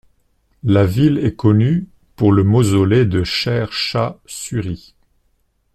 La 0.63 0.83
ville 0.83 1.19
est 1.19 1.35
connue 1.35 1.87
pour 2.15 2.31
le 2.33 2.43
mausolée 2.43 3.05
de 3.05 3.23
Sher 3.23 3.71
Shah 3.71 4.17
Suri. 4.25 4.95